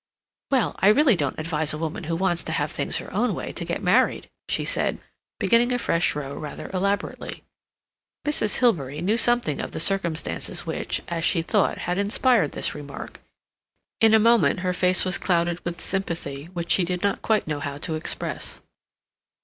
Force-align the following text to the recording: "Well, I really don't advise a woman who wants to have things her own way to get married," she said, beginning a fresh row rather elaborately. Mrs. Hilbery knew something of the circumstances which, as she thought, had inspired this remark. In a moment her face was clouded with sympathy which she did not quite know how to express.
"Well, 0.49 0.75
I 0.79 0.87
really 0.87 1.15
don't 1.15 1.37
advise 1.37 1.75
a 1.75 1.77
woman 1.77 2.05
who 2.05 2.15
wants 2.15 2.43
to 2.45 2.51
have 2.53 2.71
things 2.71 2.97
her 2.97 3.13
own 3.13 3.35
way 3.35 3.51
to 3.53 3.63
get 3.63 3.83
married," 3.83 4.27
she 4.49 4.65
said, 4.65 4.97
beginning 5.39 5.71
a 5.71 5.77
fresh 5.77 6.15
row 6.15 6.33
rather 6.35 6.71
elaborately. 6.73 7.43
Mrs. 8.25 8.55
Hilbery 8.57 8.99
knew 9.03 9.15
something 9.15 9.59
of 9.59 9.73
the 9.73 9.79
circumstances 9.79 10.65
which, 10.65 11.03
as 11.07 11.23
she 11.23 11.43
thought, 11.43 11.77
had 11.85 11.99
inspired 11.99 12.53
this 12.53 12.73
remark. 12.73 13.21
In 13.99 14.15
a 14.15 14.17
moment 14.17 14.61
her 14.61 14.73
face 14.73 15.05
was 15.05 15.19
clouded 15.19 15.63
with 15.63 15.79
sympathy 15.79 16.45
which 16.45 16.71
she 16.71 16.83
did 16.83 17.03
not 17.03 17.21
quite 17.21 17.45
know 17.45 17.59
how 17.59 17.77
to 17.77 17.93
express. 17.93 18.59